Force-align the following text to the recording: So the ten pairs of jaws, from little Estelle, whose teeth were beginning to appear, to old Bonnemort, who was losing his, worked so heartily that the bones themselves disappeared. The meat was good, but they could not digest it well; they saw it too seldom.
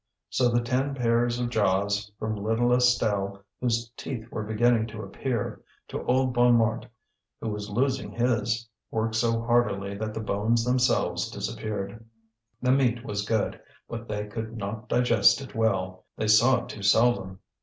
So 0.31 0.49
the 0.49 0.61
ten 0.61 0.95
pairs 0.95 1.39
of 1.39 1.51
jaws, 1.51 2.11
from 2.17 2.35
little 2.35 2.73
Estelle, 2.73 3.43
whose 3.59 3.91
teeth 3.95 4.27
were 4.31 4.41
beginning 4.41 4.87
to 4.87 5.03
appear, 5.03 5.61
to 5.89 6.01
old 6.05 6.33
Bonnemort, 6.35 6.87
who 7.39 7.49
was 7.49 7.69
losing 7.69 8.09
his, 8.09 8.67
worked 8.89 9.13
so 9.13 9.43
heartily 9.43 9.95
that 9.97 10.15
the 10.15 10.19
bones 10.19 10.65
themselves 10.65 11.29
disappeared. 11.29 12.03
The 12.63 12.71
meat 12.71 13.05
was 13.05 13.27
good, 13.27 13.61
but 13.87 14.07
they 14.07 14.25
could 14.25 14.57
not 14.57 14.89
digest 14.89 15.39
it 15.39 15.53
well; 15.53 16.05
they 16.17 16.27
saw 16.27 16.63
it 16.63 16.69
too 16.69 16.81
seldom. 16.81 17.39